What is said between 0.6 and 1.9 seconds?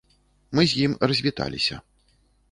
з ім развіталіся.